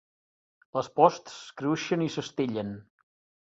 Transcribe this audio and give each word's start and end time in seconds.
Les 0.77 0.89
posts 1.01 1.37
cruixen 1.61 2.07
i 2.09 2.11
s'estellen. 2.17 2.77